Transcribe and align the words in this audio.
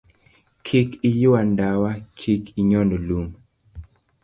Kik 0.65 0.89
Iyua 1.09 1.41
Ndawa, 1.51 1.91
Kik 2.19 2.43
Inyon 2.59 2.89
Lum 3.07 3.27